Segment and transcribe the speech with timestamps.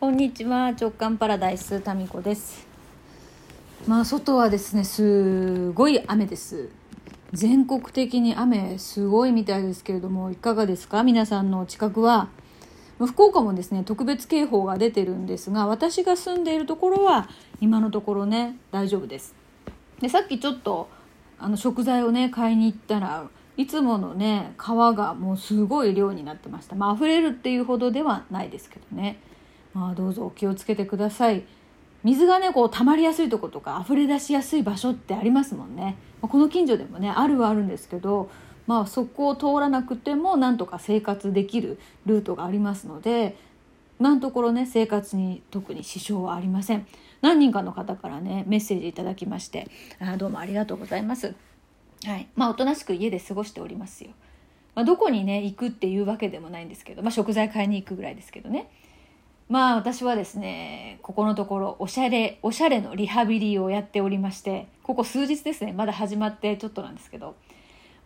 [0.00, 0.68] こんにちは。
[0.78, 2.66] 直感パラダイスタミコです。
[3.86, 6.68] まあ外はですねすごい雨です。
[7.32, 11.04] 全国的に雨すごいみたいですけれどもいかがですか？
[11.04, 12.28] 皆さんの近くは。
[12.98, 17.28] 福岡もですね特別警報が出てるんですが私が住んでいるところは
[17.60, 19.34] 今のところね大丈夫です。
[20.00, 20.88] でさっきちょっと
[21.38, 26.74] あの食材をね買いに行ったらいつものね川がもうすごい量になってました。
[26.74, 29.18] まあ溢れるっていうほどではないですけどね。
[29.74, 31.42] まあどうぞお気をつけてください。
[32.04, 35.96] 水がねこう溜まりやすいとことか溢れ出しやすい場所ってありますもんね。
[36.22, 38.30] まこの近所でもねあるはあるんですけど
[38.66, 43.36] まあそこを通らなくてもなんとか生活できるルートがありますので
[43.98, 46.86] 今のところね生活に特に支障はありません。
[47.22, 51.34] 何人かの方からねメッセージいただきましてあどうもありがとうございます。
[52.04, 52.28] はい。
[52.36, 54.10] まあおとなしく家で過ごしておりますよ、
[54.74, 58.70] まあ、どこにね行くっていうわけでもないんですけど、まあ、食材買いに行くぐらいですけどね。
[59.48, 67.36] まあ私はですねここのところおしゃれおしゃれのリハビリをやっておりましてここ数日ですねまだ始まってちょっとなんですけど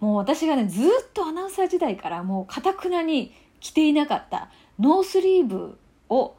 [0.00, 6.36] もう私がねずっとアナウンサー時代からもうかたくなに着ていなかったノースリーブを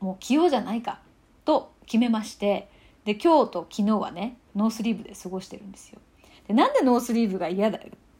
[0.00, 1.00] もう着ようじゃないか
[1.44, 2.68] と決めまして
[3.04, 6.00] で今日と昨日はねノースリーブで過ごしてるんですよ。
[6.48, 7.78] でなんでノースリーブが嫌だ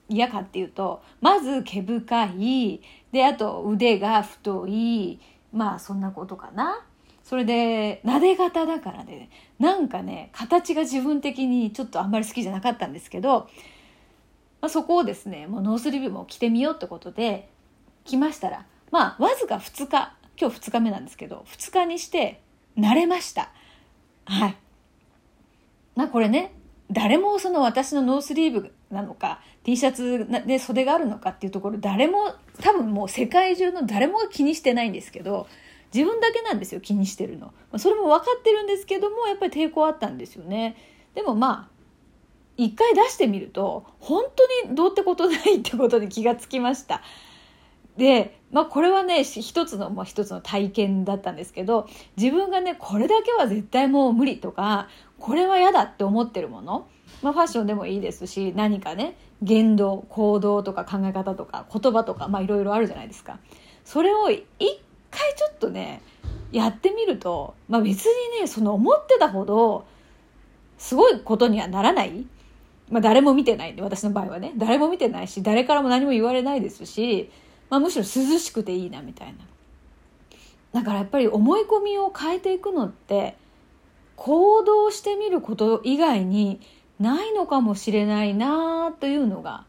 [0.08, 2.80] 嫌かっていうとまず毛深い
[3.12, 5.18] であと腕が太い
[5.52, 6.84] まあそんなことかな。
[7.24, 13.48] それで撫で肩だから、ね、なんかね形が自分的にちょっとあんまり好きじゃなかったんですけど、
[14.60, 17.48] まあ、そこをですねもうノースリーブも着てみようってことで
[18.04, 22.42] 着ましたらまあわずか2日今日2日目なんですけど2日にして
[22.78, 23.50] 慣れました。
[24.26, 24.56] はい。
[25.96, 26.52] まあこれね
[26.90, 35.48] 誰もその私のノースリーブなのか T シャツで袖があるのかっていうところ誰も多分もう世界中の誰もが気にしてないんですけど
[35.92, 37.52] 自分だけなんですよ気にしてるの。
[37.78, 40.76] それも分かってるんですけどもやっぱり抵抗あったんですよね。
[41.14, 41.76] でもまあ
[42.56, 47.02] 一回出してみると本当にどうってことないってことに気がつきました。
[47.96, 56.88] で、まあこれはね、一つの、まあ一つの体験だったんですけど、自分がね、これだけは絶対もう無理とか、これは嫌だって思ってるもの、
[57.22, 63.38] まあファッションでもいいですし、何かね、言動、行動とか考え方とか言葉とか、まあいろいろあるじゃないですか。
[63.84, 64.44] それを一
[65.10, 66.02] 回ちょっとね、
[66.52, 69.86] やってみると、まあ別にね、その思ってたほど、
[70.78, 72.26] すごいことにはならない
[72.90, 74.52] まあ誰も見てないんで、私の場合はね。
[74.56, 77.30] 誰も見てないし、誰からも何も言われないですし、
[77.70, 79.38] まあ、むしろ涼しくていいなみたいな
[80.72, 83.36] だからやっぱり思い込みを変えていくのって
[84.16, 86.60] 行動してみること以外に
[86.98, 89.64] ないのかもしれないなというのが、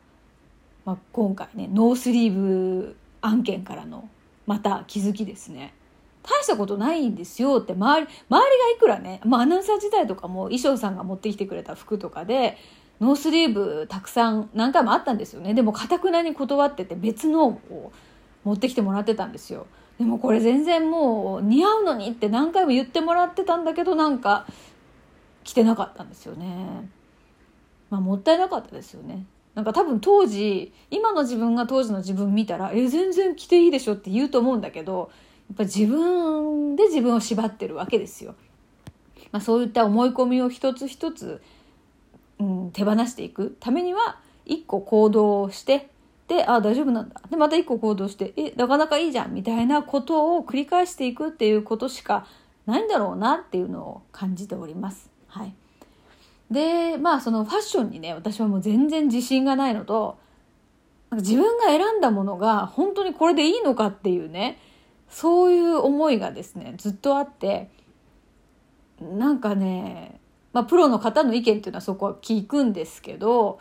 [0.85, 4.09] まあ、今回ねノースリーブ案件からの
[4.45, 5.73] また気づきですね。
[6.23, 12.57] 大したことないんですよって周り周りがいくらね、まあ、アナウンサー時代とかも衣装さんが持ってきてくれた服とかで
[12.99, 15.53] ノースリーブたくさん何回もあったんですよね。
[15.53, 17.91] でもかたくなに断ってて別のを
[18.43, 19.67] 持ってきてもらってたんですよ。
[19.99, 24.45] でもこれ全然もう似合うのにって何回も言ってもらってたんだけどなんか
[25.43, 26.89] 着てなかったんですよね。
[27.89, 29.25] まあもったいなかったですよね。
[29.53, 35.09] なんか多分当時今の自分が当時の自分見たら「え全然着ていいでしょ」って言うと思うんだけど
[35.49, 38.35] やっぱ自分で自分を縛ってるわけですよ。
[39.31, 41.41] まあ、そういった思い込みを一つ一つ
[42.39, 45.89] うん、手放していくためには一個行動をして
[46.27, 52.27] であ大丈夫なんだでまた一個行動してえなかなかいいじゃんみたいなことを繰り返していくっていうことしか
[52.65, 55.09] ないんだろうなっていうのを感じております。
[55.27, 55.53] はい、
[56.51, 60.17] でまあそのファッションにね私はもう全然自信がないのと
[61.13, 64.59] 自分が選んだものが本当にこれでいいのかっていうね
[65.09, 67.69] そういう思いがですねずっとあって
[69.01, 70.16] なんかね
[70.57, 73.59] まあ、プロの方の意見っていうのはそこは聞くんですけど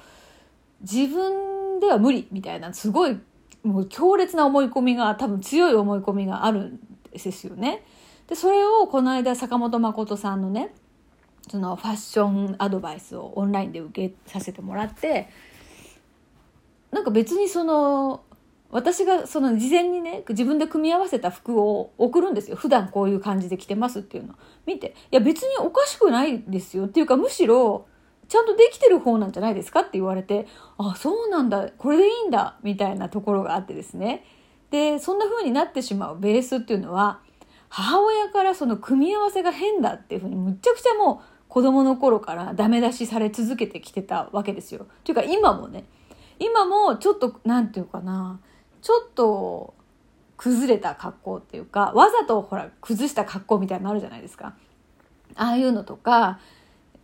[0.81, 3.19] 自分では無理みたいなすごい
[3.63, 6.81] もう強烈な思い込みが多分強い思い込みがあるん
[7.13, 7.85] ですよね。
[8.29, 10.73] でそれをこの間坂本誠さんのね
[11.51, 15.29] そのファッションアドバイスをオンラインで受けさせてもらって
[16.93, 18.23] なんか別にその
[18.71, 22.57] 私がその事前にね自分で組み合わせた服を送るんですよ。
[22.57, 24.35] 普段こういう感じで着てますっていうの。
[24.67, 26.87] 見ていや別におかしくないですよ。
[26.87, 27.87] っていうかむしろ
[28.29, 30.47] ちゃんとできてる方なんじゃないですかって言われて
[30.79, 31.71] あそうなんだ。
[31.79, 32.59] これでいいんだ。
[32.63, 34.25] みたいなところがあってですね。
[34.71, 36.19] でそんな風になってしまう。
[36.19, 37.21] ベースっていうのは
[37.69, 44.87] 母親からその組み合わせが変だっていう風にむちゃくちゃもう子供の頃からダメ出しされ続けてきてたわけですよ。
[45.05, 45.85] というか今もね。
[46.39, 48.41] 今もちょっと何て言うかな。
[48.83, 49.75] ちょっと
[50.37, 54.55] 崩れた格好っていうかわざとほら崩した格好みたいになるじゃないですか。
[55.35, 56.39] ああいうのとか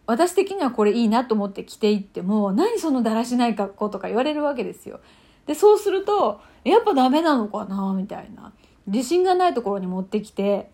[0.07, 5.01] 私的にはこれいいなと思って着ていっても何そのだらしない格好とか言われるわけですよ。
[5.47, 8.53] でそうするとやっぱダメなのかなみたいな
[8.87, 10.71] 自信がないところに持ってきて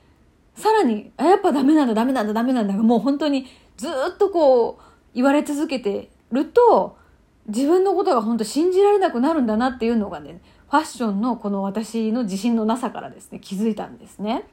[0.55, 3.47] さらにやっぱダメなんだダメなんだダメなんだもう本当に
[3.77, 4.83] ずっとこう
[5.15, 6.99] 言われ続けてると
[7.47, 14.44] 自分のことが本当信じられなくなるんだなっていうのがねファッションのこの私の自信のなさからですね気づいたんですね。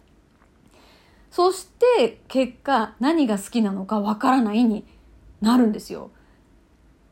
[1.30, 4.86] そして結果何が好きなのかわからないに
[5.42, 6.12] なるんですよ。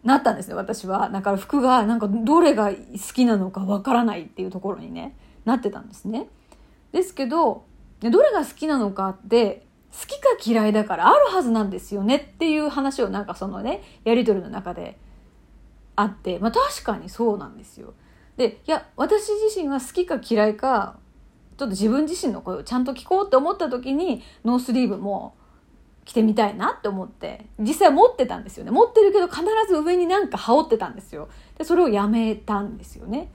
[0.03, 1.09] なったんですね私は。
[1.09, 2.77] だから服がなんかどれが好
[3.13, 6.27] きなのかわからないっていうところにねなってたんですね。
[6.93, 7.65] ですけど
[7.99, 14.97] どれが好きなのかって好きか嫌いだからあるはずなんですよねっていう話をなんかそのねやり取りの中で
[15.95, 17.93] あってまあ確かにそうなんですよ。
[18.37, 20.97] でいや私自身が好きか嫌いか
[21.57, 25.35] ちょっと自分自身の声をちゃんと聞こうって思った時にノースリーブも
[26.05, 28.71] 着てみたいなって思って実際持ってたんですよね。
[28.71, 31.29] 持ってるけど必ず上になんか羽織ってたんですよ。
[31.57, 33.29] でそれをやめたんですよね。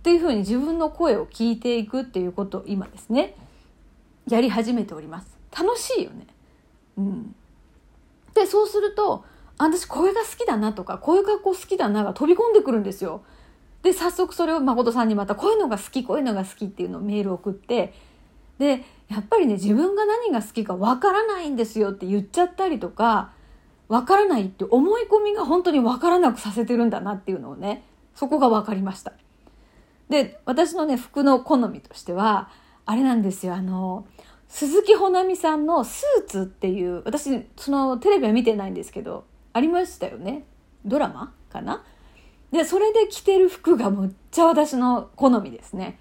[0.02, 3.34] ていうふうに自分の声を聞いていくっていうことを今ですね
[4.28, 5.38] やり始めております。
[5.56, 6.26] 楽しいよね。
[6.98, 7.34] うん。
[8.34, 9.24] でそうすると
[9.56, 13.22] 私これが好きだなとかこういう格好好きだなが飛び込んでくるんですよ。
[13.82, 17.94] で早速それを誠さんにまたこういうのが好きこういうのが好きっていうのをメール送って
[18.58, 23.30] でやっぱりね自分が何が好きかわからないんですよって言っちゃったりとか
[23.86, 27.84] わからないって思い込みが本当にわからなくさせてるんだなっていうのをね
[28.14, 29.12] そこが分かりました。
[30.10, 32.50] で私のね服の好みとしては
[32.84, 34.06] あれなんですよあの
[34.48, 40.44] 鈴木保奈美さんの「スーツ」っていう私そのテレビは見てないんですけどありましたよね？
[40.84, 41.84] ドラマかな？
[42.52, 45.98] でそれで着てる服がむっちゃ私の好みですね。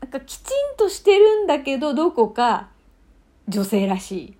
[0.00, 2.68] なんかきちんとしてるんだけどどこか
[3.48, 4.36] 女性らしい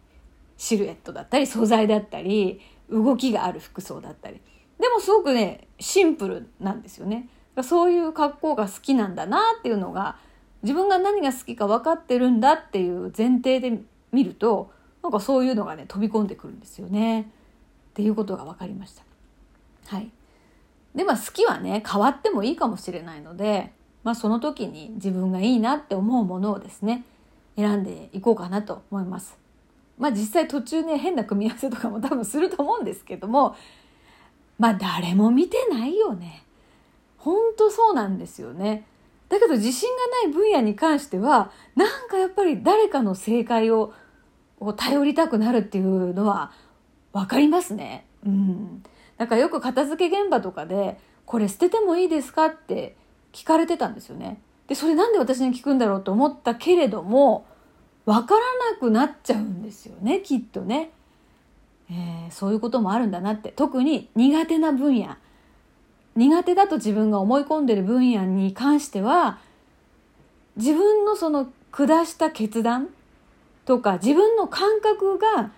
[0.56, 2.60] シルエットだったり素材だったり
[2.90, 4.40] 動きがある服装だったり。
[4.78, 7.28] でもすごくねシンプルなんですよね。
[7.62, 10.16] そういう格好が好きなんだなっていうのが
[10.62, 13.80] 自分が何が好きか分かってるんだっていう前提で
[14.12, 14.70] 見ると
[15.02, 17.22] なんかそういうのがね飛び込んでくるんですよね。
[17.22, 17.24] っ
[17.94, 19.02] ていうことが分かりました。
[19.86, 20.10] はい。
[20.94, 27.04] でまあ好きはね変わってもいいかもしれないので、まあ、その時に自分がいいなって思うものをですね
[27.56, 29.36] 選んでいこうかなと思います。
[29.98, 33.56] まあ実際途中ね変な組み合わせとかも多分すると思うんですけども
[34.58, 36.44] まあ誰も見てないよね。
[37.18, 38.86] ほんとそうなんですよね。
[39.28, 43.92] だけど自信がない分野に関してはなんかやっぱり誰かの正解を
[44.76, 46.52] 頼りたくなるっていうのは
[47.12, 48.04] 分かりますね。
[48.24, 48.82] うん。
[49.16, 52.96] だからよく片付け現場とかで、これ捨ててもいいですかって
[53.32, 54.40] 聞かれてたんですよね。
[54.68, 57.46] で、それなんで私に聞くんだろうと思ったけれども、
[58.06, 58.40] わから
[58.72, 60.90] なくなっちゃうんですよね、きっとね。
[61.90, 63.50] えー、そういうこともあるんだなって。
[63.50, 65.16] 特に苦手な分野。
[66.16, 69.38] 苦手だと自分が思い込んでる分野に関しては、
[70.56, 72.88] 自分のその下した決断
[73.64, 75.50] とか自分の感覚が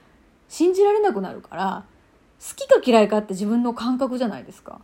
[0.49, 1.85] 信じられなくなるから、
[2.39, 4.81] きか嫌いかって自分の感覚じゃないですか。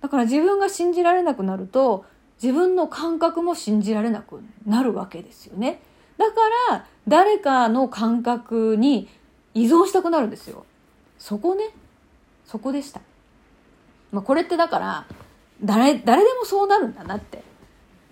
[0.00, 2.04] だから自分が信じられなくなると
[2.42, 5.80] 自分の感覚も信じられなくなるわけですよね。
[6.18, 6.34] だか
[6.70, 9.08] ら誰かの感覚に
[9.54, 10.66] 依存したくなるんですよ。
[11.18, 11.70] そこね。
[12.44, 13.00] そこでした。
[14.12, 15.06] まあ、これってだから
[15.62, 17.42] 誰、誰でもそうなるんだなって。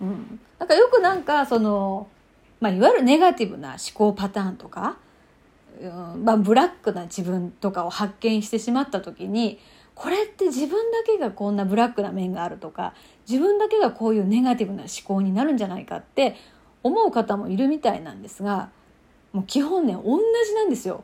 [0.01, 0.39] うん。
[0.57, 2.07] だかよくなんかその、
[2.59, 4.97] まあ、いわゆるネガティブな思考パターンとか、
[6.23, 9.59] まあ、ブラックな自分とかを発見してしまった時に
[9.95, 12.93] これって自分だけがこんなブラックな面があるとか
[13.29, 16.35] 自分だけがこういうネガティブな思考になるんじゃないかって
[16.83, 18.69] 思う方もいるみたいなんですが
[19.31, 21.03] もう基本ね同じなんですよ。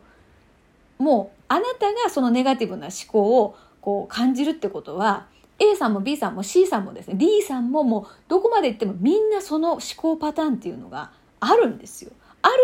[0.98, 12.12] もうあなたがそのネガティブな思考をこう感じるってことは A さんも B さんも C さんもですね D さんももうどこまで行ってもみんなその思考パターンっていうのがあるんですよ。
[12.42, 12.56] ある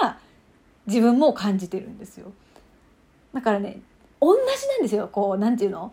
[0.00, 0.18] から
[0.86, 2.32] 自分も感じてるんですよ。
[3.32, 3.80] だからね
[4.20, 5.08] 同じなんですよ。
[5.08, 5.92] こうなんていうの？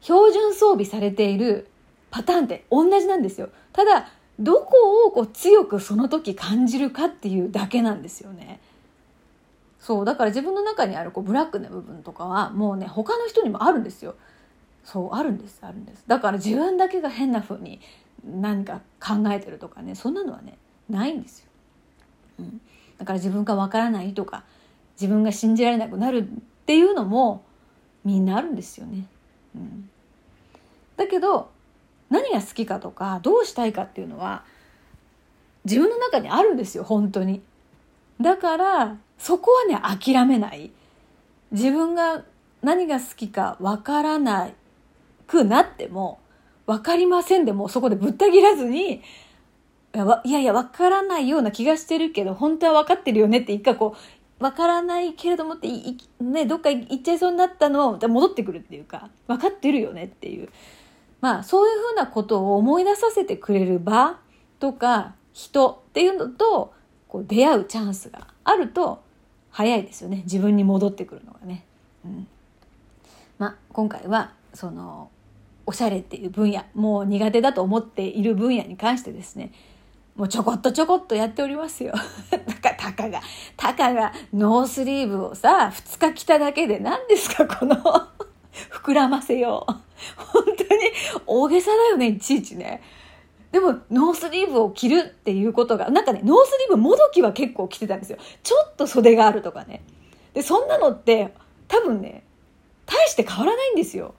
[0.00, 1.68] 標準装備されている
[2.10, 3.50] パターンって同じなんですよ。
[3.72, 8.60] ただどこをこう強くその時感じるかっていうだけなんですよね。
[9.80, 14.14] そうだから自分の中にあるこうブラックな部分とかはもうね他の人にもあるんですよ。
[14.84, 16.04] そうあるんですあるんです。
[16.06, 17.80] だから自分だけが変な風に
[18.24, 21.46] 何か考えてるとかねそんなのはねないんですよ、
[22.40, 22.60] うん、
[22.98, 24.44] だから自分がわからないとか
[25.00, 26.24] 自分が信じられなくなるっ
[26.66, 27.44] ていうのも
[28.04, 29.06] みんなあるんですよね。
[29.54, 29.90] うん、
[30.96, 31.50] だけど
[32.10, 34.44] 何が好きかとかどうしたいかっていうのは
[35.64, 37.42] 自分の中にあるんですよ本当に。
[38.20, 40.70] だからそこはね諦めない
[41.50, 42.22] 自分が
[42.62, 44.50] 何が好きかわからな
[45.26, 46.18] くなっても
[46.66, 49.02] 分かりませんでもそこでぶった切らずに
[50.24, 55.68] いやいや分からないような気がしてるけど本当は分かってるよねって一回こう分からないけれどもって
[56.20, 60.50] ね、どっか行っちゃいそうになったのを戻ってくるっていうか分かってるよねっていう。
[61.22, 64.18] まあそういうふうなことを思い出させてくれる場
[64.60, 66.74] とか人っていうのと
[67.08, 69.02] こう出会うチャンスがあると
[69.50, 70.22] 早いですよね。
[70.24, 71.64] 自分に戻ってくるのがね。
[72.04, 72.28] うん。
[73.38, 75.10] まあ、今回はその
[75.66, 79.52] おしゃれっていう分野もう苦手だと思っている分野に関してですね
[80.16, 81.92] もうちょこっとちょこっとやっておりますよ。
[82.30, 83.20] たか、たかが、
[83.56, 87.76] たかがノースリーブをさ、2日着ただけで何ですか、 この
[88.70, 89.72] 膨らませよう。
[90.16, 90.90] 本当に
[91.26, 92.82] 大げさだよね、いちいちね。
[93.52, 98.18] でも、ノースリーブを着るっていうことが、なんかね、ノースリーブもどきは結構着てたんですよ。
[98.42, 99.82] ちょっと袖があるとかね。
[100.32, 101.32] で、そんなのって、
[101.68, 102.24] 多分ね、
[102.86, 104.14] 大して変わらないんですよ。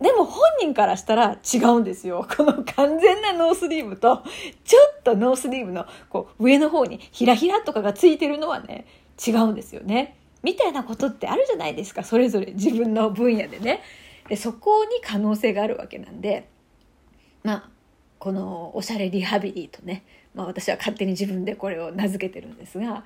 [0.00, 2.26] でも本人からしたら違うんですよ。
[2.36, 4.22] この完全なノースリーブと、
[4.64, 8.86] ちょっとノースリーブのこう上の方にひらひらとかがついてるのはね、
[9.26, 10.16] 違うんですよね。
[10.42, 12.04] みたいなことってあるじゃないですか。
[12.04, 13.82] それぞれ自分の分野でね。
[14.28, 16.48] で、そこに可能性があるわけなんで、
[17.42, 17.70] まあ、
[18.18, 23.04] このおしゃれリハビリとね、まあ私は勝手に自分でこれを名付けてるんですが、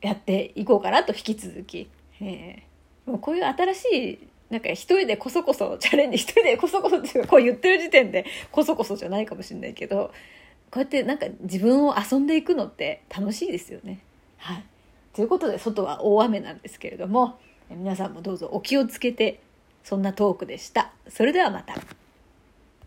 [0.00, 1.90] やっていこうかなと引き続き、
[2.20, 10.12] えー、もうこういう新しいなんか一人でこそこそチャレンジ一人でこそこそっていうかこう言ってる時点でこそこそじゃないかもしれないけど
[10.70, 14.00] こうやってなんか自分を遊んでいくのって楽しいですよね。
[14.36, 14.64] はい、
[15.14, 17.38] ということで外は大雨なんですけれども
[17.70, 19.40] 皆さんもどうぞお気をつけて
[19.84, 20.92] そんなトークでした。
[21.08, 22.01] それではまた。